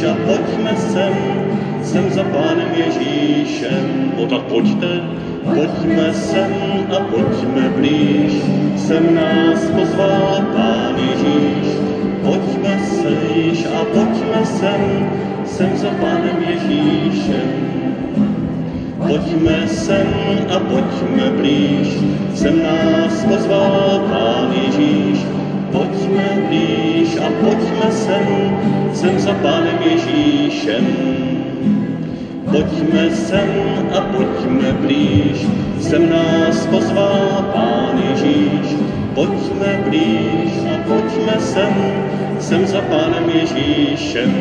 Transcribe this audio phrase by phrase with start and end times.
[0.00, 1.14] blíž a pojďme sem,
[1.82, 4.12] sem za Pánem Ježíšem.
[4.16, 5.00] O tak pojďte,
[5.44, 6.52] pojďme sem
[6.88, 8.32] a pojďme blíž,
[8.76, 11.68] sem nás pozval Pán Ježíš.
[12.24, 14.82] Pojďme sejš a pojďme sem,
[15.44, 17.50] sem za Pánem Ježíšem.
[19.00, 20.08] Pojďme sem
[20.48, 21.88] a pojďme blíž,
[22.34, 25.39] sem nás pozval Pán Ježíš.
[25.72, 28.26] Pojďme blíž a pojďme sem,
[28.92, 30.86] sem za Pánem Ježíšem.
[32.50, 33.50] Pojďme sem
[33.94, 35.46] a pojďme blíž,
[35.78, 38.74] sem nás pozval Pán Ježíš.
[39.14, 41.74] Pojďme blíž a pojďme sem,
[42.42, 44.32] sem za Pánem Ježíšem.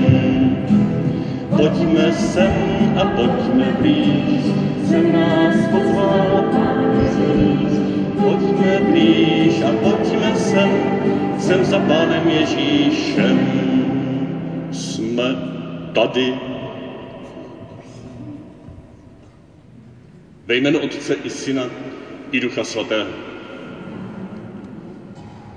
[1.54, 2.54] Pojďme sem
[2.98, 4.50] a pojďme blíž,
[4.90, 7.79] sem nás pozval Pán Ježíš.
[8.24, 10.70] Pojďme blíž a pojďme sem,
[11.40, 13.38] sem za Pánem Ježíšem.
[14.72, 15.36] Jsme
[15.94, 16.34] tady.
[20.46, 21.64] Ve jménu Otce i Syna
[22.32, 23.10] i Ducha Svatého.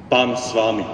[0.08, 0.84] Pán s vámi.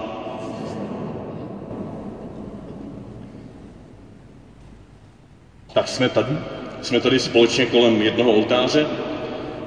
[5.73, 6.37] Tak jsme tady.
[6.81, 9.08] Jsme tady společně kolem jednoho oltáře.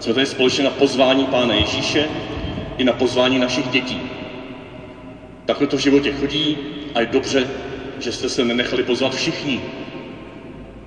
[0.03, 2.09] Jsme tady společně na pozvání Pána Ježíše
[2.79, 4.01] i na pozvání našich dětí.
[5.45, 6.59] Takhle to v životě chodí
[6.95, 7.47] a je dobře,
[7.99, 9.61] že jste se nenechali pozvat všichni.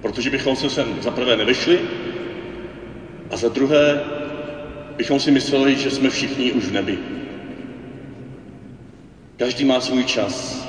[0.01, 1.81] Protože bychom se sem za prvé nevešli
[3.31, 4.01] a za druhé
[4.97, 6.97] bychom si mysleli, že jsme všichni už v nebi.
[9.37, 10.67] Každý má svůj čas,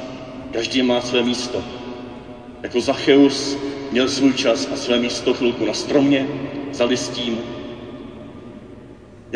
[0.53, 1.65] každý má své místo.
[2.63, 3.59] Jako Zacheus
[3.91, 6.27] měl svůj čas a své místo chvilku na stromě,
[6.73, 7.56] za listím.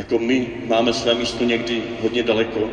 [0.00, 2.70] Jako my máme své místo někdy hodně daleko,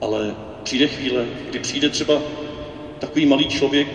[0.00, 2.22] ale přijde chvíle, kdy přijde třeba
[2.98, 3.88] takový malý člověk,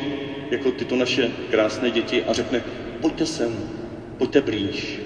[0.51, 2.61] jako tyto naše krásné děti a řekne,
[2.99, 3.67] pojďte sem,
[4.17, 5.01] pojďte blíž.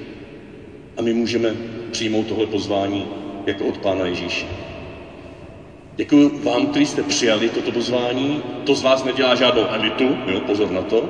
[0.98, 1.56] A my můžeme
[1.92, 3.08] přijmout tohle pozvání
[3.46, 4.48] jako od Pána Ježíše.
[5.96, 8.44] Děkuji vám, kteří jste přijali toto pozvání.
[8.64, 11.10] To z vás nedělá žádnou elitu, jo, pozor na to.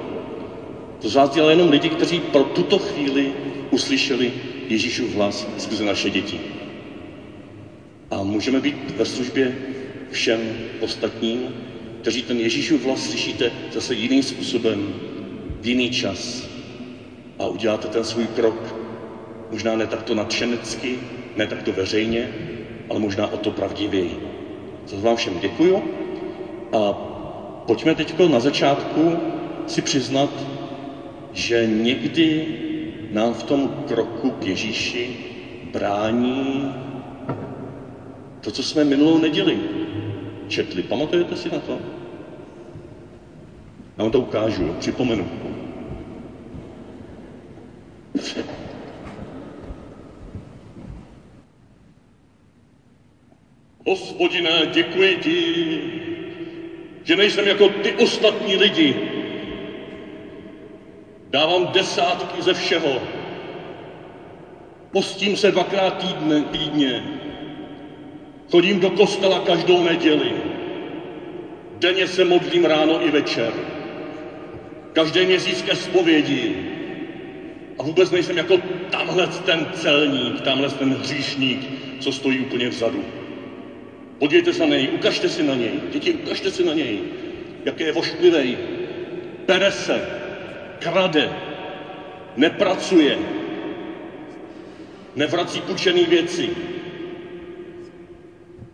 [1.00, 3.34] To z vás dělá jenom lidi, kteří pro tuto chvíli
[3.70, 4.34] uslyšeli
[4.70, 6.40] Ježíšův hlas skrze naše děti.
[8.12, 9.56] A můžeme být ve službě
[10.10, 11.52] všem ostatním,
[12.02, 14.94] kteří ten Ježíšův hlas slyšíte zase jiným způsobem,
[15.62, 16.50] v jiný čas
[17.40, 18.76] a uděláte ten svůj krok,
[19.52, 21.00] možná ne takto nadšenecky,
[21.36, 22.32] ne takto veřejně,
[22.90, 24.18] ale možná o to pravdivěji.
[24.86, 25.84] Za vám všem děkuju
[26.72, 26.92] a
[27.66, 29.20] pojďme teď na začátku
[29.68, 30.30] si přiznat,
[31.34, 32.48] že někdy
[33.16, 35.18] nám v tom kroku k Ježíši
[35.72, 36.74] brání
[38.42, 39.60] to, co jsme minulou neděli
[40.48, 40.84] četli.
[40.84, 41.80] Pamatujete si na to?
[43.98, 45.28] Já vám to ukážu, připomenu.
[53.88, 55.80] Hospodine, děkuji ti,
[57.04, 58.96] že nejsem jako ty ostatní lidi.
[61.36, 63.02] Dávám desátky ze všeho.
[64.92, 67.04] Postím se dvakrát týdne, týdně.
[68.52, 70.32] Chodím do kostela každou neděli.
[71.80, 73.54] Denně se modlím ráno i večer.
[74.94, 76.56] Každý měsíc ke zpovědi.
[77.80, 78.58] A vůbec nejsem jako
[78.90, 83.04] tamhle ten celník, tamhle ten hříšník, co stojí úplně vzadu.
[84.20, 85.80] Podívejte se na něj, ukažte si na něj.
[85.92, 87.00] Děti, ukažte si na něj,
[87.66, 88.58] jak je vošklivý.
[89.46, 90.25] Pere se,
[90.86, 91.30] krade,
[92.36, 93.18] nepracuje,
[95.16, 96.50] nevrací půjčený věci,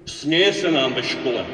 [0.05, 1.45] směje se nám ve škole.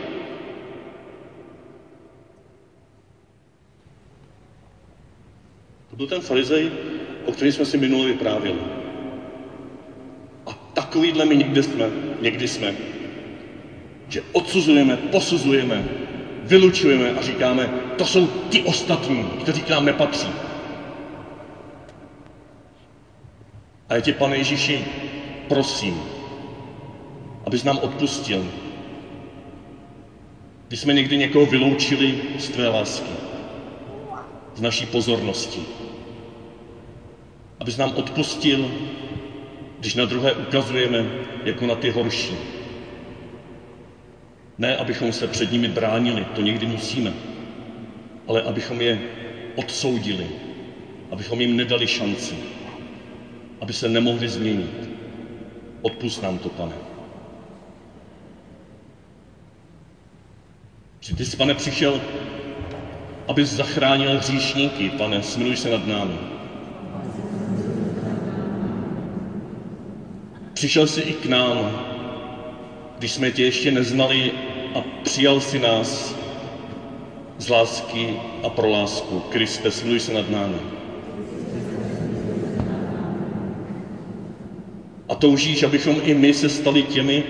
[5.89, 6.71] To byl ten farizej,
[7.25, 8.59] o kterém jsme si minule vyprávěli.
[10.45, 11.89] A takovýhle my někdy jsme,
[12.21, 12.75] někdy jsme,
[14.09, 16.06] že odsuzujeme, posuzujeme,
[16.47, 20.27] vylučujeme a říkáme, to jsou ti ostatní, kteří k nám nepatří.
[23.89, 24.85] A já tě, pane Ježíši,
[25.47, 26.01] prosím,
[27.45, 28.45] abys nám odpustil,
[30.67, 33.11] když jsme někdy někoho vyloučili z tvé lásky,
[34.55, 35.61] z naší pozornosti.
[37.59, 38.71] Abys nám odpustil,
[39.79, 41.05] když na druhé ukazujeme
[41.43, 42.56] jako na ty horší.
[44.57, 47.13] Ne, abychom se před nimi bránili, to někdy musíme,
[48.27, 48.99] ale abychom je
[49.55, 50.27] odsoudili,
[51.11, 52.35] abychom jim nedali šanci,
[53.61, 54.89] aby se nemohli změnit.
[55.81, 56.75] Odpust nám to, pane.
[60.99, 62.01] Že ty jsi, pane, přišel,
[63.27, 66.17] abys zachránil hříšníky, pane, smiluj se nad námi.
[70.53, 71.79] Přišel jsi i k nám,
[72.97, 74.31] když jsme tě ještě neznali
[74.75, 76.15] a přijal si nás
[77.37, 79.19] z lásky a pro lásku.
[79.29, 80.57] Kriste, smiluj se nad námi.
[85.09, 87.23] A toužíš, abychom i my se stali těmi,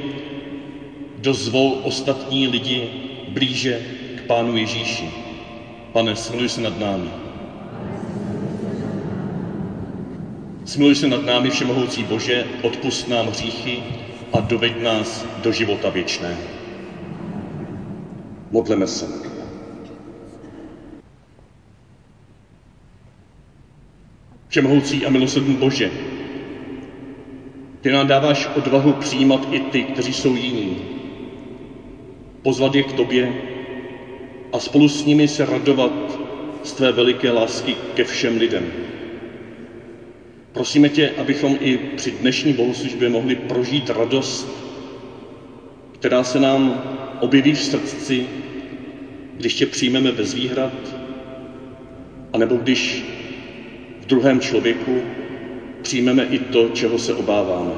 [1.18, 2.90] kdo zvou ostatní lidi
[3.28, 3.82] blíže
[4.16, 5.10] k Pánu Ježíši.
[5.92, 7.10] Pane, smiluj se nad námi.
[10.66, 13.84] Smiluj se nad námi, Všemohoucí Bože, odpust nám hříchy
[14.34, 16.57] a doveď nás do života věčného.
[18.52, 19.08] Modleme se.
[24.48, 25.92] Všemohoucí a milosrdný Bože,
[27.82, 30.78] ty nám dáváš odvahu přijímat i ty, kteří jsou jiní.
[32.42, 33.34] Pozvat je k tobě
[34.54, 36.20] a spolu s nimi se radovat
[36.64, 38.72] z tvé veliké lásky ke všem lidem.
[40.52, 44.48] Prosíme tě, abychom i při dnešní bohoslužbě mohli prožít radost,
[45.92, 46.82] která se nám
[47.22, 48.26] objeví v srdci,
[49.38, 50.72] když tě přijmeme bez výhrad,
[52.34, 53.06] anebo když
[54.02, 55.02] v druhém člověku
[55.82, 57.74] přijmeme i to, čeho se obáváme.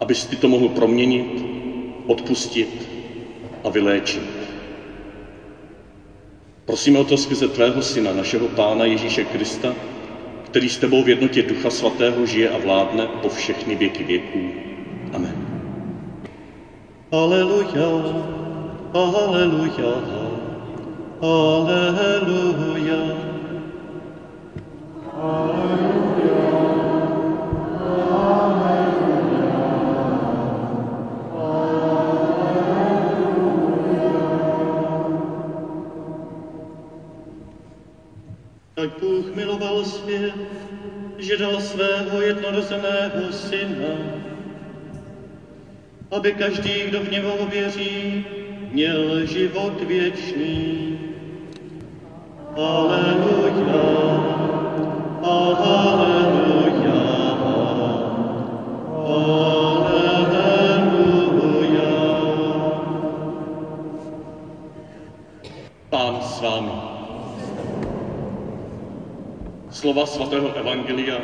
[0.00, 1.44] Abys ty to mohl proměnit,
[2.06, 2.88] odpustit
[3.64, 4.22] a vyléčit.
[6.64, 9.74] Prosíme o to skrze tvého syna, našeho pána Ježíše Krista,
[10.44, 14.50] který s tebou v jednotě Ducha Svatého žije a vládne po všechny věky věků.
[15.12, 15.43] Amen.
[17.14, 17.90] Aleluja,
[18.90, 19.92] aleluja,
[21.22, 23.02] aleluja.
[38.74, 40.34] Tak Bůh miloval svět,
[41.18, 43.94] že dal svého jednorozeného syna,
[46.10, 48.24] aby každý, kdo v něho věří,
[48.72, 50.98] měl život věčný.
[52.56, 53.82] Aleluja,
[55.22, 55.84] aleluja,
[59.04, 59.84] aleluja.
[65.90, 66.70] Pán s vámi.
[69.70, 71.18] Slova svatého Evangelia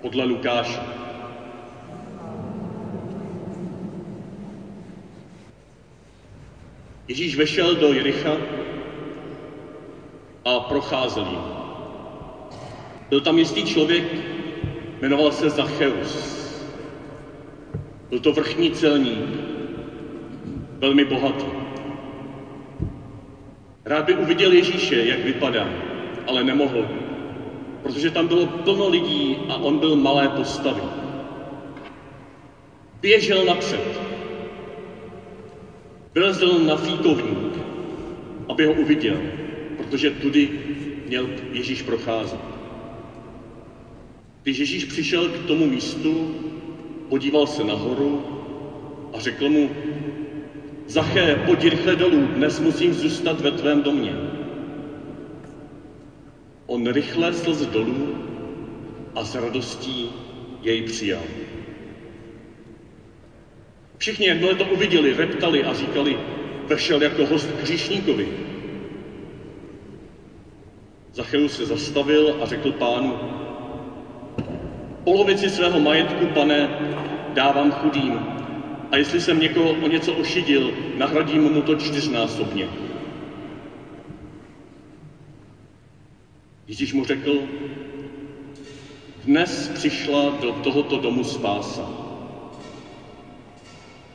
[0.00, 0.91] podle Lukáše.
[7.08, 8.36] Ježíš vešel do Jericha
[10.44, 11.42] a procházel jim.
[13.08, 14.04] Byl tam jistý člověk,
[15.00, 16.32] jmenoval se Zacheus.
[18.08, 19.38] Byl to vrchní celník,
[20.80, 21.46] velmi bohatý.
[23.84, 25.68] Rád by uviděl Ježíše, jak vypadá,
[26.26, 26.86] ale nemohl,
[27.82, 30.82] protože tam bylo plno lidí a on byl malé postavy.
[33.00, 34.11] Běžel napřed.
[36.14, 37.58] Vylezl na fíkovník,
[38.48, 39.20] aby ho uviděl,
[39.76, 40.50] protože tudy
[41.06, 42.40] měl Ježíš procházet.
[44.42, 46.30] Když Ježíš přišel k tomu místu,
[47.08, 48.22] podíval se nahoru
[49.12, 49.70] a řekl mu,
[50.86, 54.14] Zaché, pojď rychle dolů, dnes musím zůstat ve tvém domě.
[56.66, 58.18] On rychle slz dolů
[59.14, 60.10] a s radostí
[60.62, 61.41] jej přijal.
[64.02, 66.18] Všichni, jakmile to uviděli, reptali a říkali,
[66.66, 68.28] vešel jako host k hříšníkovi.
[71.12, 73.18] Zacheus se zastavil a řekl pánu,
[75.04, 76.68] polovici svého majetku, pane,
[77.32, 78.26] dávám chudým,
[78.90, 82.68] a jestli jsem někoho o něco ošidil, nahradím mu to čtyřnásobně.
[86.66, 87.44] Ježíš mu řekl,
[89.24, 92.01] dnes přišla do tohoto domu spása.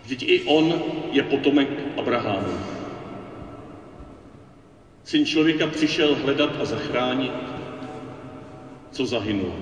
[0.07, 0.71] Vždyť i on
[1.11, 1.67] je potomek
[1.99, 2.55] Abrahamu.
[5.03, 7.33] Syn člověka přišel hledat a zachránit,
[8.91, 9.55] co zahynulo.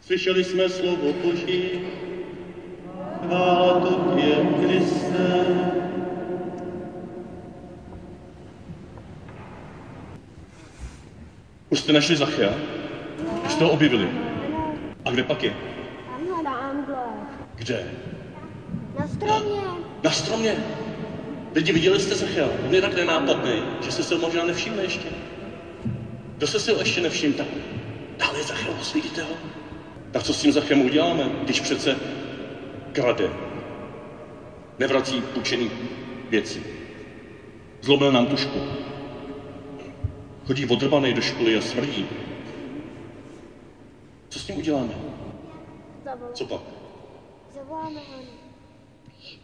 [0.00, 1.80] Slyšeli jsme slovo Boží,
[3.24, 5.44] chvála Tobě, Kriste.
[11.70, 12.54] Už jste našli Zachea?
[13.46, 14.08] Už jste ho objevili?
[15.04, 15.73] A kde pak je?
[17.64, 17.90] Kde?
[18.98, 19.60] Na stromě.
[20.02, 20.56] Na stromě.
[21.54, 22.48] Lidi, viděli jste Zachea?
[22.66, 25.08] On je tak nenápadný, že jste se ho možná nevšimli ještě.
[26.36, 27.46] Kdo se si ho ještě nevšiml, tak
[28.18, 29.36] dále je Zacheus, vidíte ho?
[30.10, 31.96] Tak co s tím Zachem uděláme, když přece
[32.92, 33.30] krade,
[34.78, 35.70] nevrací půjčený
[36.30, 36.62] věci,
[37.80, 38.58] zlomil nám tušku,
[40.46, 42.06] chodí odrbaný do školy a smrdí.
[44.28, 44.94] Co s tím uděláme?
[46.34, 46.83] Co pak?
[47.64, 48.22] Zavoláme ho.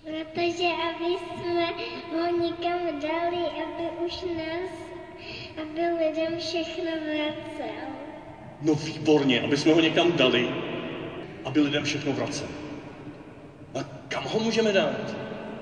[0.02, 1.66] Protože aby jsme
[2.12, 4.70] ho nikam dali, aby už nás,
[5.62, 7.74] aby lidem všechno vracel.
[8.62, 10.48] No výborně, aby jsme ho někam dali,
[11.44, 12.46] aby lidem všechno vracel.
[13.74, 15.16] A kam ho můžeme dát?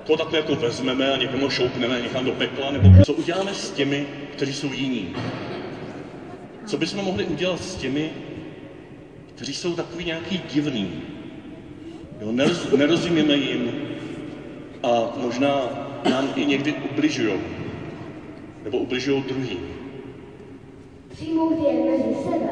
[0.05, 3.71] To takhle jako vezmeme a někam ho šoupneme někam do pekla, nebo co uděláme s
[3.71, 5.15] těmi, kteří jsou jiní?
[6.65, 8.11] Co bychom mohli udělat s těmi,
[9.35, 11.18] kteří jsou takový nějaký divný?
[12.19, 13.71] Jo, neroz, nerozumíme jim
[14.83, 15.69] a možná
[16.09, 17.33] nám i někdy ubližují.
[18.63, 19.59] Nebo ubližují druhým.
[21.09, 22.49] Přijmout je mezi sebe,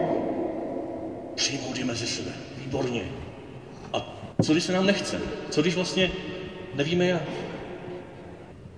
[1.36, 2.32] přijmout je mezi sebe.
[2.66, 3.04] Výborně.
[3.94, 5.20] A co když se nám nechce?
[5.50, 6.12] Co když vlastně
[6.76, 7.24] nevíme jak?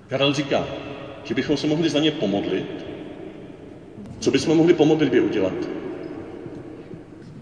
[0.08, 0.68] Karel říká,
[1.24, 2.86] že bychom se mohli za ně pomodlit.
[4.20, 5.54] Co bychom mohli po modlitbě udělat?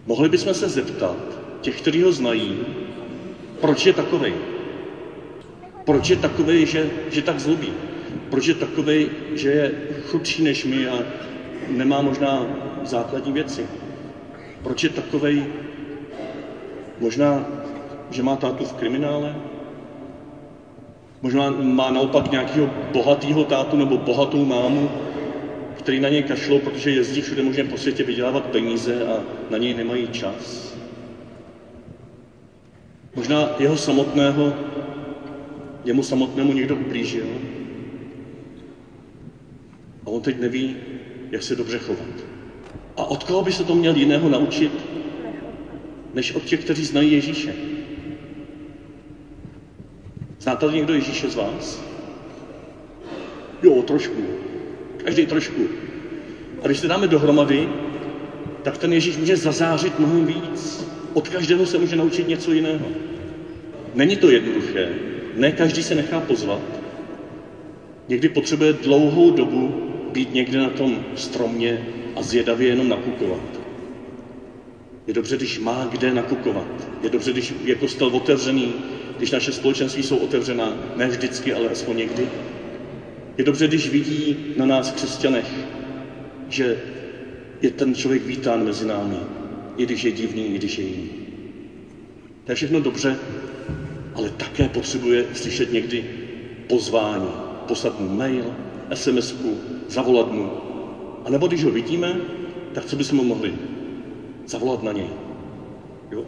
[0.05, 1.17] Mohli bychom se zeptat
[1.61, 2.57] těch, kteří ho znají,
[3.61, 4.33] proč je takovej?
[5.85, 7.73] Proč je takovej, že, že tak zlobí?
[8.29, 9.71] Proč je takovej, že je
[10.07, 11.03] chudší než my a
[11.67, 12.45] nemá možná
[12.83, 13.67] základní věci?
[14.63, 15.45] Proč je takovej,
[16.99, 17.45] možná,
[18.11, 19.35] že má tátu v kriminále?
[21.21, 24.89] Možná má naopak nějakého bohatého tátu nebo bohatou mámu,
[25.77, 29.73] který na něj kašlou, protože jezdí všude možně po světě vydělávat peníze a na něj
[29.73, 30.66] nemají čas.
[33.17, 34.53] Možná jeho samotného,
[35.85, 37.25] jemu samotnému někdo ublížil
[40.05, 40.75] a on teď neví,
[41.31, 42.25] jak se dobře chovat.
[42.97, 44.71] A od koho by se to měl jiného naučit,
[46.13, 47.53] než od těch, kteří znají Ježíše?
[50.39, 51.83] Znáte někdo Ježíše z vás?
[53.63, 54.25] Jo, trošku.
[54.97, 55.67] Každý trošku.
[56.63, 57.69] A když se dáme dohromady,
[58.63, 60.86] tak ten Ježíš může zazářit mnohem víc.
[61.13, 62.85] Od každého se může naučit něco jiného.
[63.93, 64.89] Není to jednoduché.
[65.35, 66.61] Ne každý se nechá pozvat.
[68.07, 69.73] Někdy potřebuje dlouhou dobu
[70.11, 71.81] být někde na tom stromě
[72.15, 73.59] a zvědavě jenom nakukovat.
[75.07, 76.87] Je dobře, když má kde nakukovat.
[77.03, 78.73] Je dobře, když je kostel otevřený,
[79.17, 82.27] když naše společenství jsou otevřená, ne vždycky, ale aspoň někdy.
[83.37, 85.51] Je dobře, když vidí na nás křesťanech,
[86.49, 86.77] že
[87.61, 89.17] je ten člověk vítán mezi námi,
[89.77, 91.09] i když je divný, i když je jiný.
[92.43, 93.17] To je všechno dobře,
[94.15, 96.05] ale také potřebuje slyšet někdy
[96.67, 97.29] pozvání,
[97.67, 98.53] poslat mu mail,
[98.93, 99.35] sms
[99.87, 100.51] zavolat mu.
[101.25, 102.15] A nebo když ho vidíme,
[102.73, 103.53] tak co bychom mu mohli?
[104.45, 105.09] Zavolat na něj.
[106.11, 106.25] Jo?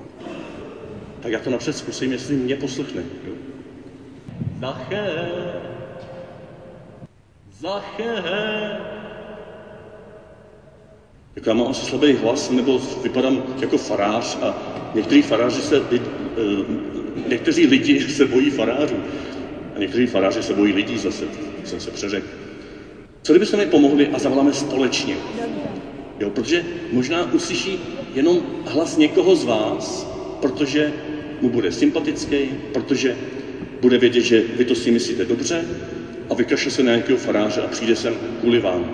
[1.20, 3.04] Tak já to napřed zkusím, jestli mě poslechne.
[3.28, 3.34] Jo?
[4.60, 5.32] Zaché,
[7.60, 8.99] Zaché.
[11.40, 14.56] Jako já mám asi slabý hlas, nebo vypadám jako farář a
[14.96, 16.00] někteří faráři se, eh,
[17.30, 18.96] někteří lidi se bojí farářů
[19.76, 21.26] a někteří faráři se bojí lidí zase,
[21.64, 22.28] jsem se přeřekl.
[23.22, 25.18] Co kdyby se mi pomohli a zavoláme společně?
[26.20, 27.80] Jo, protože možná uslyší
[28.14, 30.08] jenom hlas někoho z vás,
[30.42, 30.94] protože
[31.42, 32.38] mu bude sympatický,
[32.74, 33.16] protože
[33.82, 35.66] bude vědět, že vy to si myslíte dobře
[36.30, 38.90] a vykaše se na nějakého faráře a přijde sem kvůli vám.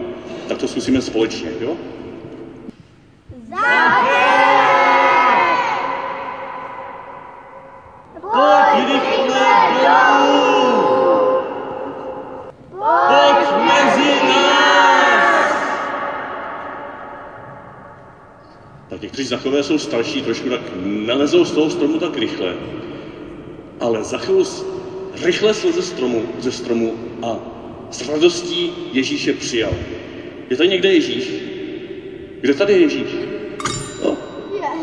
[0.48, 1.78] Tak to zkusíme společně, jo?
[1.78, 1.94] Pojď rychle dolů!
[3.30, 3.45] Pojď mezi nás!
[18.90, 22.56] Tak někteří zachové jsou starší, trošku tak nelezou z toho stromu tak rychle.
[23.80, 24.66] Ale Zachovus
[25.24, 27.40] rychle sleze stromu, ze stromu a
[27.92, 29.74] s radostí Ježíše přijal.
[30.50, 31.32] Je tady někde Ježíš?
[32.42, 33.10] Kde tady je Ježíš?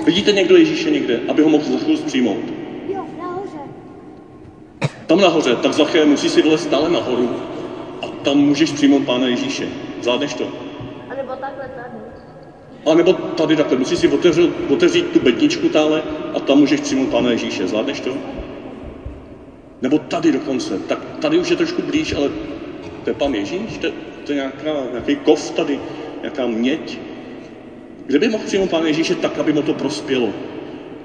[0.05, 2.45] Vidíte někdo Ježíše někde, aby ho mohl Zachovus přijmout?
[2.89, 3.59] Jo, nahoře.
[5.07, 7.31] Tam nahoře, tak Zaché musí si vylezt stále nahoru
[8.03, 9.69] a tam můžeš přijmout Pána Ježíše.
[10.01, 10.49] Zvládneš to?
[11.11, 11.99] A nebo takhle tady.
[12.87, 16.03] A nebo tady takhle, musíš si otevřít, otevřít tu bedničku tále
[16.35, 17.67] a tam můžeš přijmout Pána Ježíše.
[17.67, 18.17] Zvládneš to?
[19.83, 20.79] Nebo tady dokonce.
[20.79, 22.31] Tak tady už je trošku blíž, ale
[23.05, 23.79] to je Pán Ježíš?
[23.79, 23.89] To,
[24.27, 25.81] to je nějaká, nějaký kov tady,
[26.21, 26.99] nějaká měď.
[28.13, 30.33] Kde by mohl přijmout Pána Ježíše tak, aby mu to prospělo?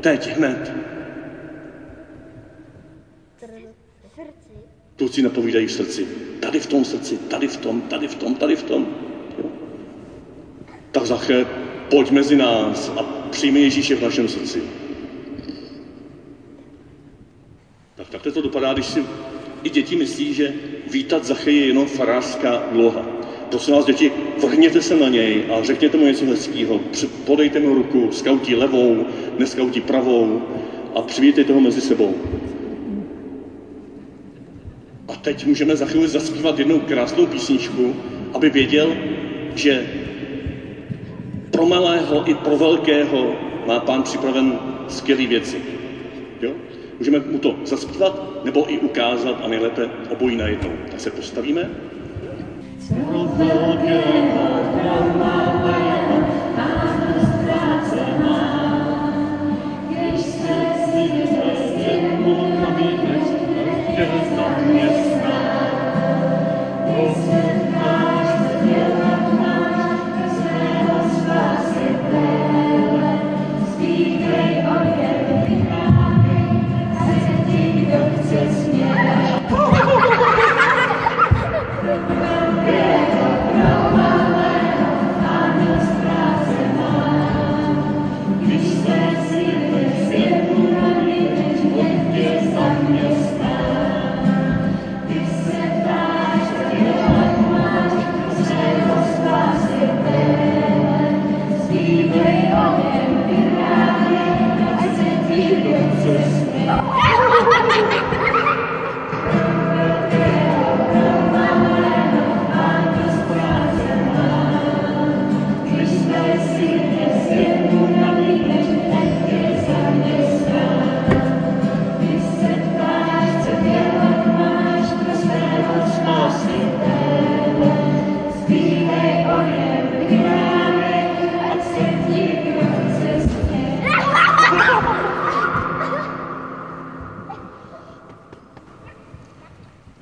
[0.02, 0.74] Teď, hned.
[4.96, 6.08] Kluci napovídají v srdci.
[6.39, 8.88] Tady v tom srdci, tady v tom, tady v tom, tady v tom.
[10.91, 11.46] Tak Zaché,
[11.89, 14.63] pojď mezi nás a přijmi Ježíše v našem srdci.
[17.96, 19.06] Tak takhle to dopadá, když si
[19.63, 20.54] i děti myslí, že
[20.91, 23.27] vítat Zachy je jenom farářská úloha.
[23.50, 26.80] Prosím vás, děti, vrhněte se na něj a řekněte mu něco hezkého.
[27.26, 29.06] Podejte mu ruku, skautí levou,
[29.38, 30.42] neskautí pravou
[30.96, 32.16] a přivítejte ho mezi sebou.
[35.08, 37.96] A teď můžeme za chvíli zaspívat jednou krásnou písničku,
[38.34, 38.96] aby věděl,
[39.56, 39.88] že
[41.52, 45.58] pro malého i pro velkého má pán připraven skvělé věci.
[46.42, 46.52] Jo?
[47.00, 50.72] Můžeme mu to zaspívat, nebo i ukázat a nejlépe obojí najednou.
[50.92, 51.70] Tak se postavíme.
[52.89, 53.28] Pro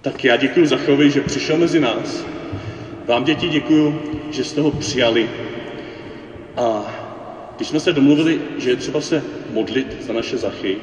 [0.06, 2.26] Tak já děkuji Zachovi, že přišel mezi nás.
[3.06, 5.30] Vám děti děkuji, že jste ho přijali.
[6.58, 6.94] A
[7.56, 10.78] když jsme se domluvili, že je třeba se modlit za naše Zachy,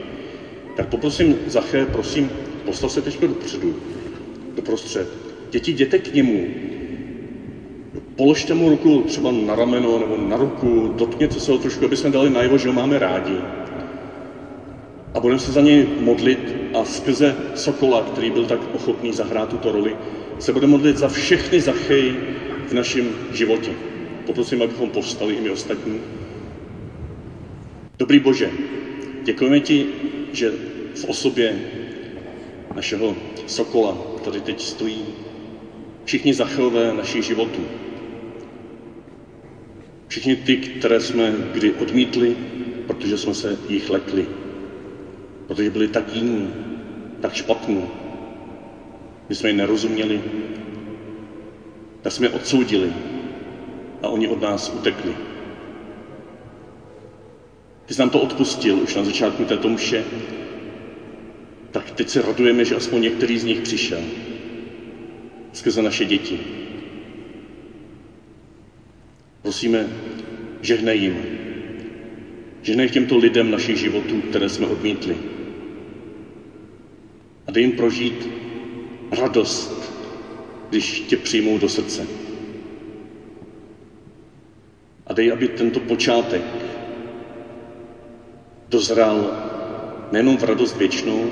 [0.76, 2.30] tak poprosím Zaché, prosím,
[2.64, 3.76] postav se teď dopředu,
[4.54, 5.08] doprostřed.
[5.50, 6.46] Děti, jděte k němu.
[8.16, 12.10] Položte mu ruku třeba na rameno nebo na ruku, dotkněte se ho trošku, aby jsme
[12.10, 13.36] dali najevo, že ho máme rádi.
[15.14, 19.72] A budeme se za něj modlit a skrze Sokola, který byl tak ochotný zahrát tuto
[19.72, 19.96] roli,
[20.38, 22.14] se budeme modlit za všechny zachy
[22.68, 23.70] v našem životě.
[24.26, 26.00] Poprosím, abychom povstali i my ostatní.
[27.98, 28.50] Dobrý Bože,
[29.22, 29.86] děkujeme ti,
[30.32, 30.52] že
[30.94, 31.60] v osobě
[32.74, 35.04] našeho Sokola tady teď stojí
[36.04, 37.60] všichni zachové našich životů.
[40.08, 42.36] Všichni ty, které jsme kdy odmítli,
[42.86, 44.41] protože jsme se jich lekli
[45.46, 46.50] protože byli tak jiní,
[47.20, 47.84] tak špatní.
[49.28, 50.22] My jsme je nerozuměli,
[52.02, 52.92] tak jsme je odsoudili
[54.02, 55.14] a oni od nás utekli.
[57.86, 60.04] Ty jsi nám to odpustil už na začátku této mše,
[61.70, 64.00] tak teď se radujeme, že aspoň některý z nich přišel
[65.52, 66.40] skrze naše děti.
[69.42, 69.86] Prosíme,
[70.62, 71.41] žehnej jim.
[72.62, 75.16] Žehnej těmto lidem našich životů, které jsme odmítli.
[77.46, 78.28] A dej jim prožít
[79.10, 79.92] radost,
[80.70, 82.06] když tě přijmou do srdce.
[85.06, 86.42] A dej, aby tento počátek
[88.68, 89.30] dozrál
[90.12, 91.30] nejenom v radost věčnou,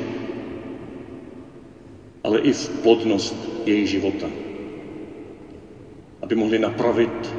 [2.25, 4.27] ale i v plodnost jejich života.
[6.23, 7.35] Aby mohli napravit,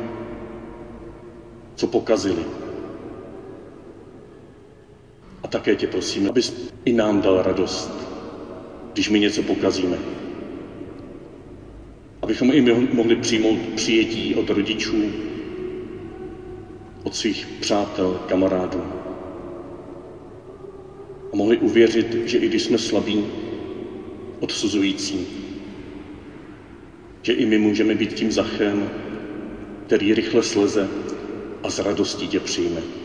[1.75, 2.60] co pokazili.
[5.51, 7.91] Také tě prosím, abys i nám dal radost,
[8.93, 9.97] když my něco pokazíme.
[12.21, 15.03] Abychom i my mohli přijmout přijetí od rodičů,
[17.03, 18.83] od svých přátel, kamarádů.
[21.33, 23.25] A mohli uvěřit, že i když jsme slabí,
[24.39, 25.27] odsuzující,
[27.21, 28.89] že i my můžeme být tím zachem,
[29.85, 30.87] který rychle sleze
[31.63, 33.00] a s radostí tě přijme.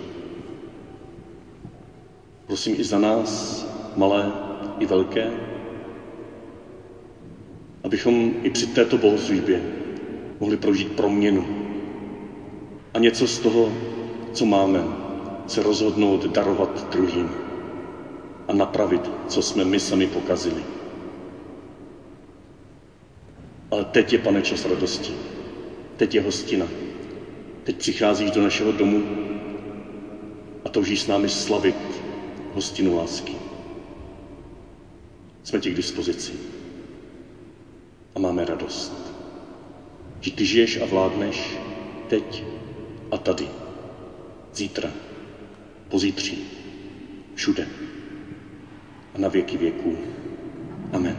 [2.46, 3.62] Prosím i za nás,
[3.96, 4.32] malé
[4.78, 5.30] i velké,
[7.84, 9.62] abychom i při této bohoslužbě
[10.40, 11.46] mohli prožít proměnu
[12.94, 13.72] a něco z toho,
[14.32, 14.84] co máme,
[15.46, 17.30] se rozhodnout darovat druhým
[18.48, 20.62] a napravit, co jsme my sami pokazili.
[23.70, 25.12] Ale teď je, pane, čas radosti.
[25.96, 26.66] Teď je hostina.
[27.64, 29.02] Teď přicházíš do našeho domu
[30.64, 32.05] a toužíš s námi slavit
[32.56, 33.32] hostinu lásky.
[35.44, 36.32] Jsme ti k dispozici
[38.14, 38.92] a máme radost.
[40.20, 41.58] Že ty žiješ a vládneš
[42.08, 42.44] teď
[43.10, 43.48] a tady,
[44.54, 44.90] zítra,
[45.88, 46.44] pozítří,
[47.34, 47.68] všude
[49.14, 49.96] a na věky věků.
[50.92, 51.16] Amen.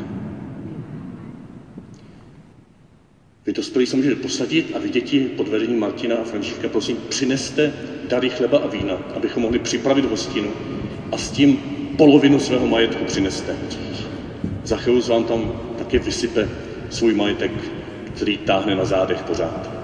[3.46, 7.74] Vy dospělí se můžete posadit a vy děti pod vedením Martina a Františka, prosím, přineste
[8.08, 10.77] dary chleba a vína, abychom mohli připravit hostinu
[11.12, 11.58] a s tím
[11.98, 13.56] polovinu svého majetku přineste.
[14.64, 16.50] Zacheus vám tam také vysype
[16.90, 17.52] svůj majetek,
[18.16, 19.77] který táhne na zádech pořád.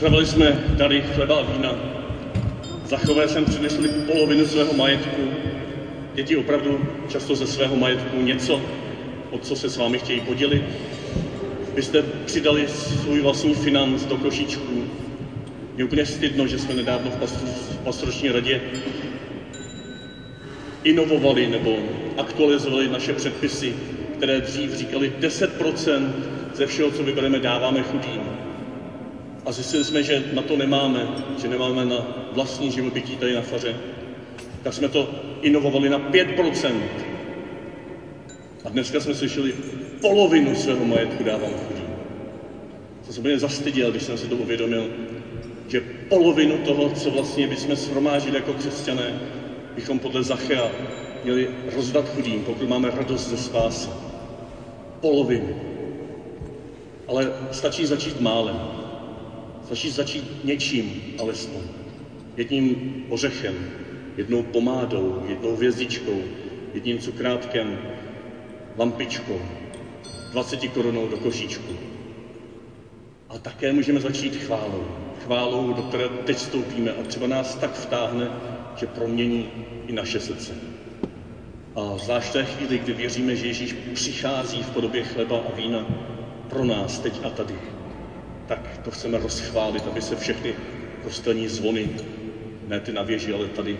[0.00, 1.74] Připravili jsme dary chleba a vína.
[2.84, 5.20] Zachové jsem přinesli polovinu svého majetku.
[6.14, 8.60] Děti opravdu často ze svého majetku něco,
[9.30, 10.62] o co se s vámi chtějí podělit.
[11.74, 14.84] Vy jste přidali svůj vlastní financ do košíčku.
[15.76, 17.16] Je úplně stydno, že jsme nedávno v,
[17.84, 18.60] pastorační radě
[20.84, 21.78] inovovali nebo
[22.16, 23.74] aktualizovali naše předpisy,
[24.16, 26.10] které dřív říkali 10%
[26.54, 28.29] ze všeho, co vybereme, dáváme chudým.
[29.50, 31.08] A zjistili jsme, že na to nemáme,
[31.38, 33.76] že nemáme na vlastní živobytí tady na faře,
[34.62, 35.08] tak jsme to
[35.42, 36.80] inovovali na 5%.
[38.64, 39.54] A dneska jsme slyšeli,
[40.00, 41.84] polovinu svého majetku dávám chudým.
[43.02, 44.90] Jsem se úplně zastyděl, když jsem si to uvědomil,
[45.68, 49.20] že polovinu toho, co vlastně bychom shromážili jako křesťané,
[49.74, 50.70] bychom podle Zachea
[51.24, 53.88] měli rozdat chudým, pokud máme radost ze spásy.
[55.00, 55.56] Polovinu.
[57.08, 58.80] Ale stačí začít málem.
[59.70, 61.62] Stačí začít něčím alespoň.
[62.36, 63.54] Jedním ořechem,
[64.16, 66.22] jednou pomádou, jednou vězdičkou,
[66.74, 67.78] jedním cukrátkem,
[68.76, 69.40] lampičkou,
[70.32, 71.72] 20 korunou do košíčku.
[73.28, 74.86] A také můžeme začít chválou.
[75.24, 78.30] Chválou, do které teď vstoupíme a třeba nás tak vtáhne,
[78.76, 79.48] že promění
[79.86, 80.52] i naše srdce.
[81.74, 85.86] A zvlášť té chvíli, kdy věříme, že Ježíš přichází v podobě chleba a vína
[86.48, 87.54] pro nás teď a tady,
[88.50, 90.54] tak to chceme rozchválit, aby se všechny
[91.02, 91.90] kostelní zvony,
[92.68, 93.78] ne ty na věži, ale tady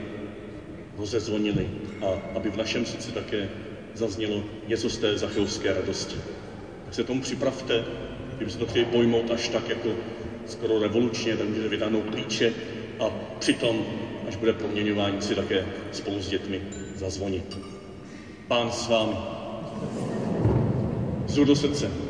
[0.99, 1.69] rozezvonily
[2.03, 3.49] a aby v našem srdci také
[3.95, 6.17] zaznělo něco z té zachovské radosti.
[6.85, 7.85] Tak se tomu připravte,
[8.37, 9.89] kdyby se to chtěli pojmout až tak jako
[10.47, 12.53] skoro revolučně, tak můžete vytáhnout klíče
[13.01, 13.85] a přitom,
[14.29, 16.61] až bude proměňování, si také spolu s dětmi
[16.97, 17.59] zazvonit.
[18.49, 19.15] Pán s vámi.
[21.27, 22.10] Zru do srdce.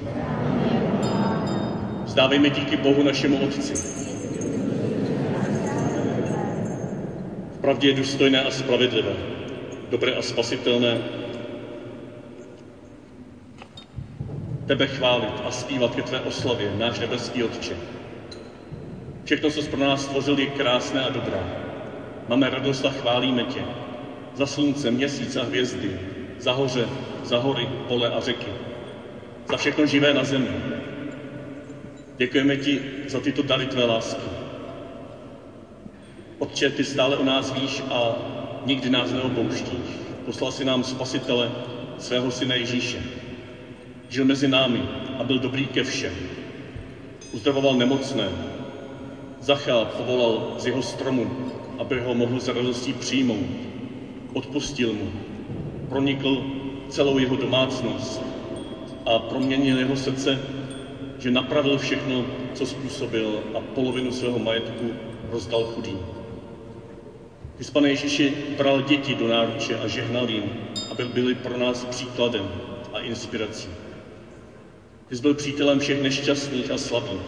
[2.10, 3.74] Vzdávejme díky Bohu našemu Otci.
[7.58, 9.12] Vpravdě je důstojné a spravedlivé,
[9.90, 10.98] dobré a spasitelné
[14.66, 17.76] tebe chválit a zpívat ke tvé oslavě, náš nebeský Otče.
[19.24, 21.40] Všechno, co jsi pro nás stvořil, je krásné a dobré.
[22.28, 23.62] Máme radost a chválíme tě.
[24.34, 26.00] Za slunce, měsíc a hvězdy,
[26.38, 26.88] za hoře,
[27.24, 28.50] za hory, pole a řeky.
[29.50, 30.48] Za všechno živé na zemi.
[32.20, 34.26] Děkujeme ti za tyto dary tvé lásky.
[36.38, 38.14] Otče, ty stále o nás víš a
[38.64, 39.88] nikdy nás neopouštíš.
[40.24, 41.50] Poslal si nám spasitele,
[41.98, 43.02] svého syna Ježíše.
[44.08, 44.82] Žil mezi námi
[45.18, 46.12] a byl dobrý ke všem.
[47.32, 48.28] Uzdravoval nemocné.
[49.40, 51.30] Zachá povolal z jeho stromu,
[51.78, 53.48] aby ho mohl za radostí přijmout.
[54.32, 55.12] Odpustil mu.
[55.88, 56.44] Pronikl
[56.88, 58.20] celou jeho domácnost
[59.06, 60.59] a proměnil jeho srdce,
[61.20, 64.92] že napravil všechno, co způsobil a polovinu svého majetku
[65.30, 65.98] rozdal chudým.
[67.60, 70.44] Jsi, pane Ježíši, bral děti do náruče a žehnal jim,
[70.90, 72.48] aby byli pro nás příkladem
[72.92, 73.68] a inspirací.
[75.10, 77.20] Jsi byl přítelem všech nešťastných a slabých.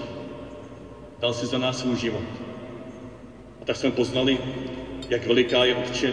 [1.20, 2.24] Dal si za nás svůj život.
[3.62, 4.38] A tak jsme poznali,
[5.08, 6.12] jak veliká je Otče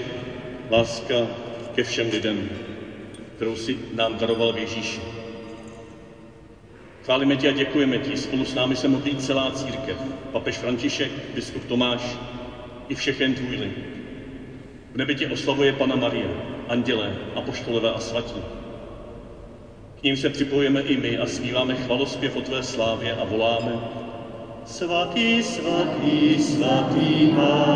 [0.71, 1.15] láska
[1.75, 2.49] ke všem lidem,
[3.35, 5.18] kterou si nám daroval v Ježíši.
[7.09, 8.17] Chválíme tě a děkujeme ti.
[8.17, 9.97] Spolu s námi se modlí celá církev.
[10.31, 12.01] Papež František, biskup Tomáš
[12.87, 13.73] i všechen tvůj lid.
[14.93, 16.29] V nebi tě oslavuje Pana Marie,
[16.67, 18.41] andělé, apoštolové a svatí.
[19.99, 23.71] K ním se připojíme i my a zpíváme chvalospěv o tvé slávě a voláme
[24.65, 27.68] Svatý, svatý, svatý Pán,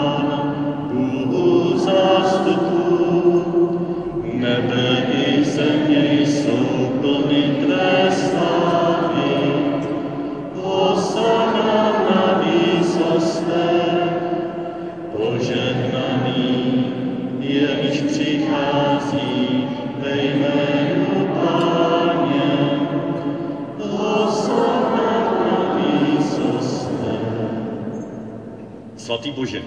[29.43, 29.63] Bože,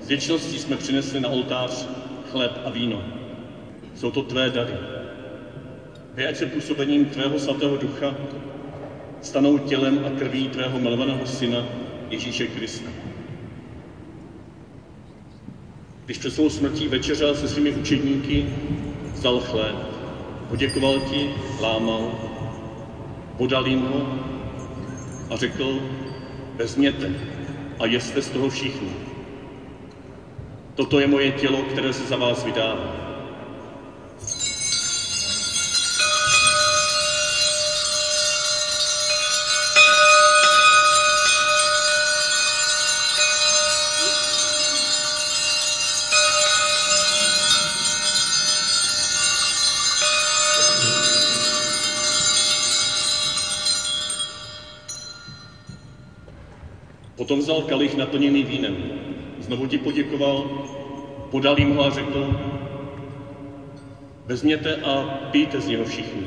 [0.00, 1.86] z věčnosti jsme přinesli na oltář
[2.30, 3.02] chléb a víno.
[3.94, 4.74] Jsou to tvé dary.
[6.14, 8.14] Vy, ať se působením tvého svatého ducha
[9.20, 11.64] stanou tělem a krví tvého milovaného syna
[12.10, 12.90] Ježíše Krista.
[16.04, 18.46] Když před svou smrtí večeřel se svými učedníky,
[19.12, 19.76] vzal chléb,
[20.48, 22.12] poděkoval ti, lámal,
[23.36, 24.06] podal jim ho
[25.30, 25.80] a řekl,
[26.56, 27.35] vezměte
[27.78, 28.90] a jeste z toho všichni.
[30.74, 33.06] Toto je moje tělo, které se za vás vydává.
[57.16, 58.84] Potom vzal kalich naplněný vínem,
[59.38, 60.46] znovu ti poděkoval,
[61.30, 62.34] podal jim ho a řekl,
[64.26, 66.26] vezměte a pijte z něho všichni.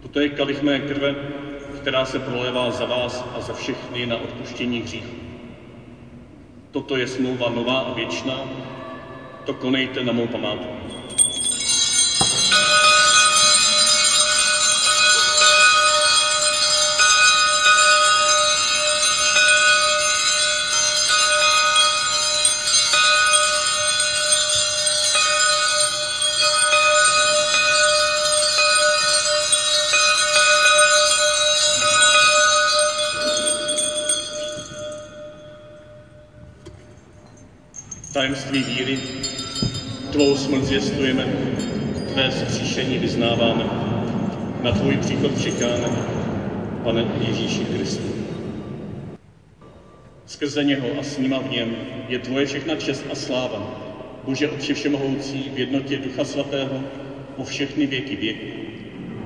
[0.00, 1.16] Toto je kalich mé krve,
[1.76, 5.16] která se prolévá za vás a za všechny na odpuštění hříchů.
[6.70, 8.48] Toto je smlouva nová a věčná,
[9.44, 10.74] to konejte na mou památku.
[38.24, 38.98] Tajemství víry,
[40.12, 41.26] tvou smrt zvěstujeme,
[42.12, 43.64] tvé zkříšení vyznáváme,
[44.62, 45.88] na tvůj příchod čekáme,
[46.82, 48.02] pane Ježíši Kristu.
[50.26, 51.76] Skrze něho a s ním a v něm
[52.08, 53.80] je tvoje všechna čest a sláva,
[54.24, 56.80] Bože Otče Všemohoucí, v jednotě Ducha Svatého,
[57.36, 58.46] po všechny věky věku.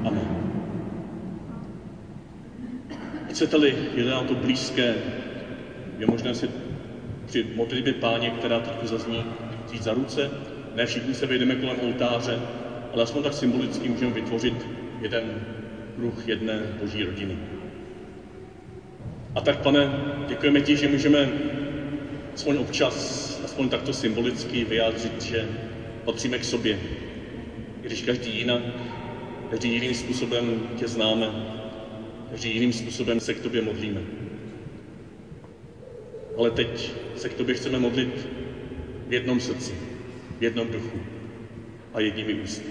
[0.04, 0.28] Amen.
[3.30, 4.94] Chcete-li, je to blízké,
[5.98, 6.48] je možné si
[7.28, 9.24] při modlitbě páně, která teď zazní,
[9.66, 10.30] vzít za ruce.
[10.74, 12.40] Ne všichni se vejdeme kolem oltáře,
[12.92, 14.66] ale aspoň tak symbolicky můžeme vytvořit
[15.00, 15.40] jeden
[15.96, 17.36] kruh jedné boží rodiny.
[19.34, 19.90] A tak, pane,
[20.28, 21.28] děkujeme ti, že můžeme
[22.34, 25.48] aspoň občas, aspoň takto symbolicky vyjádřit, že
[26.04, 26.78] patříme k sobě.
[27.82, 28.62] I když každý jinak,
[29.50, 31.30] každý jiným způsobem tě známe,
[32.30, 34.27] každý jiným způsobem se k tobě modlíme.
[36.38, 38.28] Ale teď se k tobě chceme modlit
[39.08, 39.74] v jednom srdci,
[40.38, 40.98] v jednom duchu
[41.94, 42.68] a jedními ústy.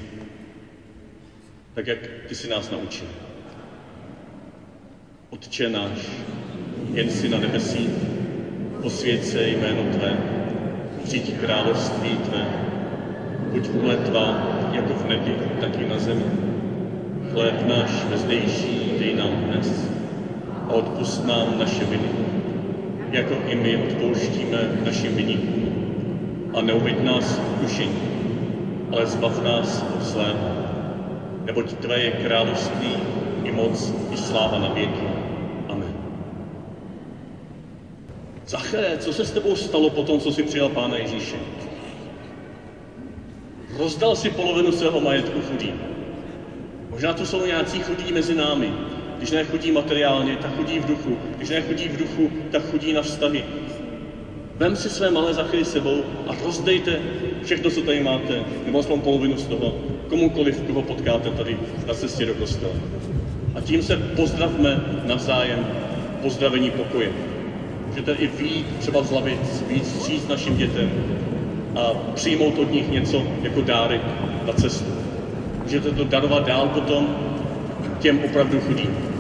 [1.74, 3.08] Tak, jak ty si nás naučil.
[5.30, 6.10] Otče náš,
[6.94, 7.90] jen si na nebesích,
[8.82, 10.18] posvěď se jméno Tvé,
[11.04, 12.46] přijď království Tvé,
[13.52, 16.26] buď vůle Tvá, jako v nebi, tak i na zemi.
[17.32, 19.90] Chléb náš vezdejší dej nám dnes
[20.68, 22.10] a odpust nám naše viny,
[23.12, 25.74] jako i my odpouštíme našim vynikům.
[26.54, 28.02] A neuveď nás kušení,
[28.92, 30.50] ale zbav nás od zlého.
[31.46, 32.96] Neboť Tvé je království,
[33.44, 35.08] i moc, i sláva na věky.
[35.70, 35.94] Amen.
[38.48, 41.36] Zaché, co se s tebou stalo po tom, co si přijal Pána Ježíše?
[43.78, 45.82] Rozdal si polovinu svého majetku chudým.
[46.90, 48.74] Možná tu jsou nějací chudí mezi námi,
[49.18, 51.18] když nechodí materiálně, tak chodí v duchu.
[51.38, 53.44] Když nechodí v duchu, tak chodí na vztahy.
[54.56, 57.00] Vem si své malé zachy sebou a rozdejte
[57.44, 59.76] všechno, co tady máte, nebo aspoň polovinu z toho,
[60.08, 62.74] komukoliv, koho potkáte tady na cestě do kostela.
[63.56, 65.68] A tím se pozdravme navzájem
[66.22, 67.12] pozdravení pokoje.
[67.88, 70.92] Můžete i vít třeba z lavic, víc říct našim dětem
[71.76, 74.02] a přijmout od nich něco jako dárek
[74.48, 74.92] na cestu.
[75.64, 77.16] Můžete to darovat dál potom
[78.00, 79.17] těm opravdu chudým.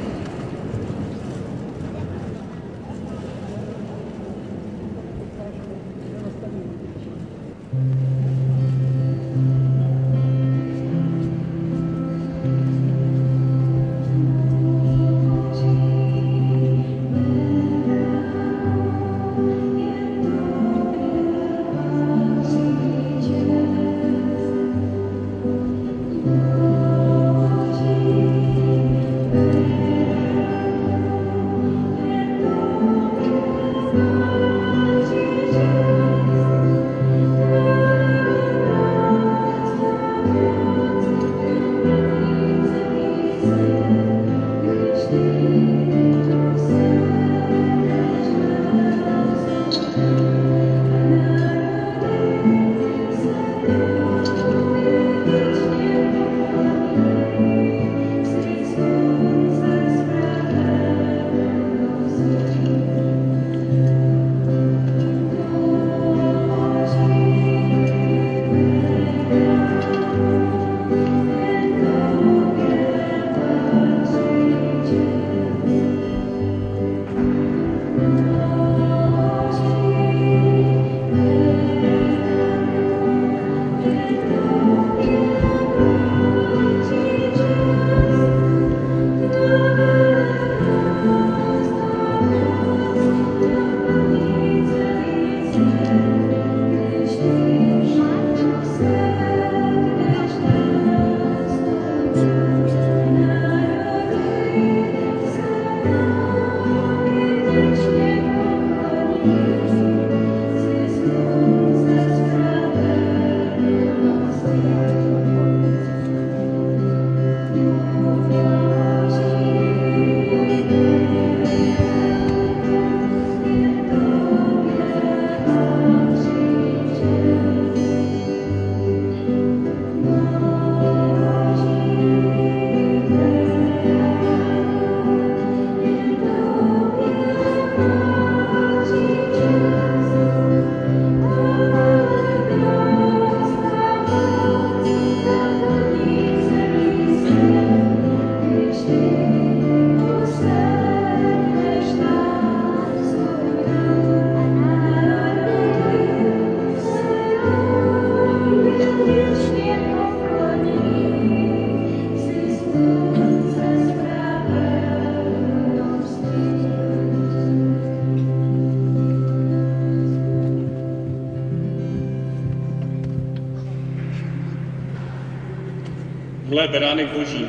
[176.71, 177.45] Beránek Boží.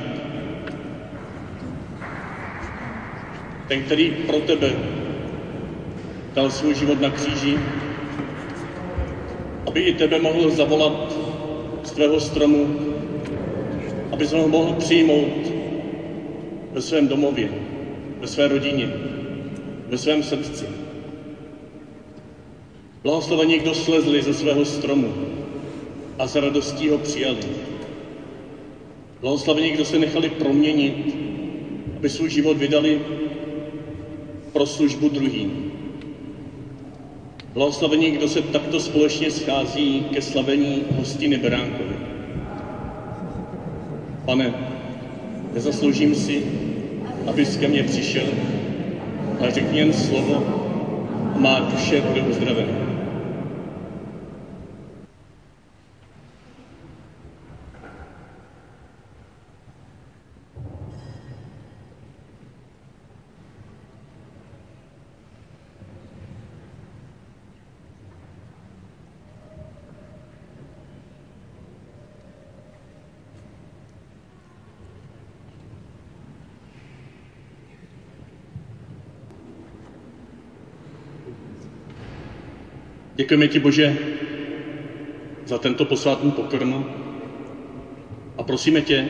[3.68, 4.72] Ten, který pro tebe
[6.34, 7.58] dal svůj život na kříži,
[9.66, 11.16] aby i tebe mohl zavolat
[11.82, 12.76] z tvého stromu,
[14.12, 15.52] aby ho mohl přijmout
[16.72, 17.48] ve svém domově,
[18.20, 18.92] ve své rodině,
[19.88, 20.64] ve svém srdci.
[23.02, 25.14] Blahoslavení, kdo slezli ze svého stromu
[26.18, 27.38] a s radostí ho přijali.
[29.20, 31.14] Blahoslavení, kdo se nechali proměnit,
[31.96, 33.00] aby svůj život vydali
[34.52, 35.72] pro službu druhým.
[37.52, 41.96] Blahoslavení, kdo se takto společně schází ke slavení hostiny Beránkovi.
[44.24, 44.54] Pane,
[45.54, 46.42] nezasloužím si,
[47.26, 48.26] abys ke mně přišel,
[49.40, 50.44] ale řekni jen slovo
[51.36, 52.87] má duše bude uzdravena.
[83.28, 83.96] Děkujeme ti, Bože,
[85.46, 86.84] za tento posvátný pokrm
[88.38, 89.08] a prosíme tě,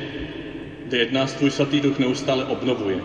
[0.85, 3.01] kde jedná tvůj svatý duch neustále obnovuje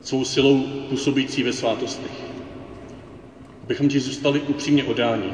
[0.00, 2.10] svou silou působící ve svátostech.
[3.62, 5.32] Abychom ti zůstali upřímně odáni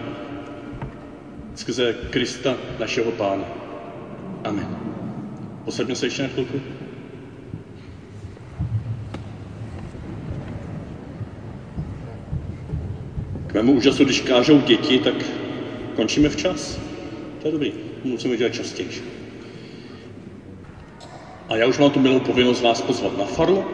[1.55, 3.45] skrze Krista, našeho Pána.
[4.45, 4.77] Amen.
[5.65, 6.61] Posaďme se ještě na chvilku.
[13.77, 15.15] Úžasu, když kážou děti, tak
[15.95, 16.79] končíme včas.
[17.43, 17.73] To je dobrý,
[18.05, 18.89] musíme dělat častěji.
[21.49, 23.65] A já už mám tu milou povinnost vás pozvat na faru,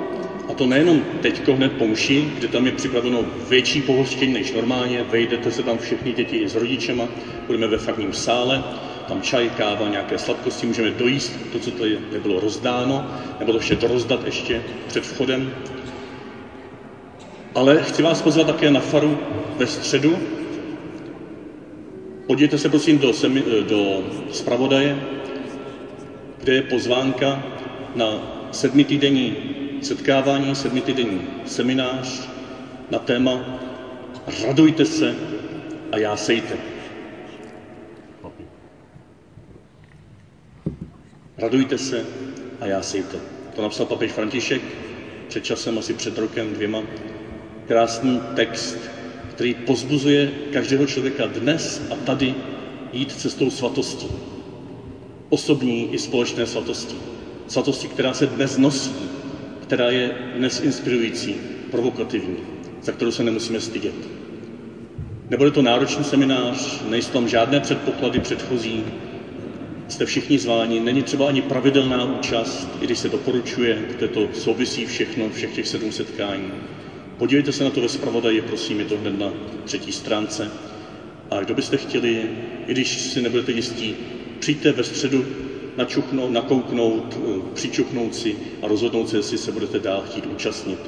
[0.49, 5.03] a to nejenom teď hned po mši, kde tam je připraveno větší pohostění než normálně,
[5.03, 7.09] vejdete se tam všichni děti i s rodičema,
[7.47, 8.63] budeme ve farním sále,
[9.09, 13.05] tam čaj, káva, nějaké sladkosti, můžeme dojíst to, co tady nebylo rozdáno,
[13.39, 15.53] nebo to ještě rozdat ještě před vchodem.
[17.55, 19.19] Ale chci vás pozvat také na faru
[19.57, 20.19] ve středu.
[22.27, 25.03] Podívejte se prosím do, semi, do zpravodaje,
[26.39, 27.43] kde je pozvánka
[27.95, 29.37] na sedmitýdenní
[29.83, 32.29] setkávání, sedmitýdenní seminář
[32.91, 33.61] na téma
[34.47, 35.15] Radujte se
[35.93, 36.57] a já sejte.
[41.39, 42.07] Radujte se
[42.61, 43.19] a já sejte.
[43.57, 44.63] To napsal papež František
[45.29, 46.83] před časem, asi před rokem, dvěma.
[47.73, 48.77] Krásný text,
[49.31, 52.35] který pozbuzuje každého člověka dnes a tady
[52.93, 54.07] jít cestou svatosti.
[55.29, 56.95] Osobní i společné svatosti.
[57.47, 58.93] Svatosti, která se dnes nosí,
[59.63, 61.37] která je dnes inspirující,
[61.71, 62.37] provokativní,
[62.83, 63.95] za kterou se nemusíme stydět.
[65.31, 68.85] Nebude to náročný seminář, nejsou tam žádné předpoklady předchozí,
[69.89, 74.85] jste všichni zváni, není třeba ani pravidelná účast, i když se doporučuje, kde to souvisí
[74.87, 76.53] všechno, všech těch sedm setkání.
[77.23, 79.33] Podívejte se na to ve zpravodaji, prosím, je to hned na
[79.65, 80.51] třetí stránce.
[81.31, 82.31] A kdo byste chtěli,
[82.67, 83.95] i když si nebudete jistí,
[84.39, 85.27] přijďte ve středu
[85.77, 90.79] načuchnout, nakouknout, eh, přičuchnout si a rozhodnout se, jestli se budete dál chtít účastnit.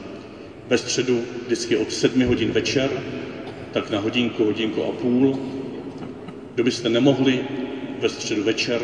[0.66, 3.02] Ve středu vždycky od sedmi hodin večer,
[3.72, 5.38] tak na hodinku, hodinku a půl.
[6.54, 7.44] Kdo byste nemohli
[8.00, 8.80] ve středu večer,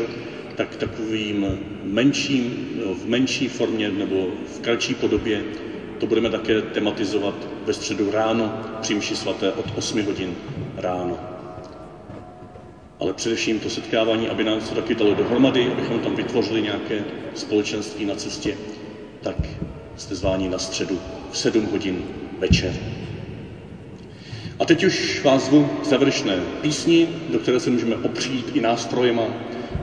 [0.55, 2.55] tak takovým menším,
[2.93, 5.43] v menší formě nebo v kratší podobě
[6.01, 7.33] to budeme také tematizovat
[7.65, 10.35] ve středu ráno při svaté od 8 hodin
[10.77, 11.19] ráno.
[12.99, 18.05] Ale především to setkávání, aby nám to taky dalo dohromady, abychom tam vytvořili nějaké společenství
[18.05, 18.57] na cestě,
[19.21, 19.35] tak
[19.95, 20.99] jste zváni na středu
[21.31, 22.03] v 7 hodin
[22.39, 22.73] večer.
[24.59, 29.27] A teď už vás zvu k závěrečné písni, do které se můžeme opřít i nástrojema,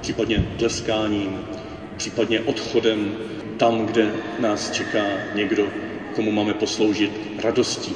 [0.01, 1.41] případně tleskáním,
[1.97, 3.17] případně odchodem
[3.57, 5.05] tam, kde nás čeká
[5.35, 5.69] někdo,
[6.19, 7.95] komu máme posloužit radostí.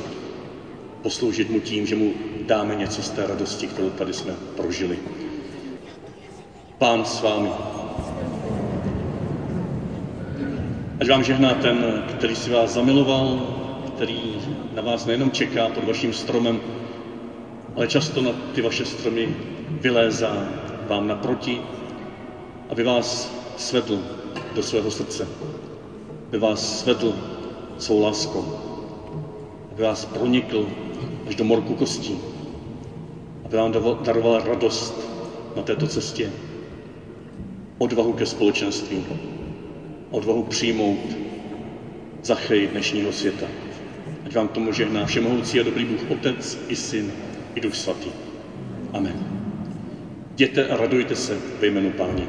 [1.03, 2.15] Posloužit mu tím, že mu
[2.47, 4.99] dáme něco z té radosti, kterou tady jsme prožili.
[6.79, 7.51] Pán s vámi.
[11.01, 13.41] Ať vám žehná ten, který si vás zamiloval,
[13.95, 14.21] který
[14.75, 16.61] na vás nejenom čeká pod vaším stromem,
[17.77, 19.37] ale často na ty vaše stromy
[19.69, 20.49] vylézá
[20.87, 21.61] vám naproti,
[22.71, 23.99] aby vás svedl
[24.55, 25.29] do svého srdce,
[26.29, 27.32] aby vás svedl
[27.83, 28.45] svou láskou,
[29.73, 30.69] aby vás pronikl
[31.27, 32.19] až do morku kostí,
[33.45, 33.73] aby vám
[34.03, 34.95] daroval radost
[35.57, 36.31] na této cestě.
[37.79, 39.05] odvahu ke společenství,
[40.11, 41.17] odvahu přijmout
[42.23, 43.47] zachy dnešního světa.
[44.27, 47.13] Ať vám tomu žehná všemohoucí a dobrý Bůh Otec i Syn
[47.55, 48.11] i Duch Svatý.
[48.93, 49.17] Amen.
[50.33, 52.27] Jděte a radujte se ve jménu Páně.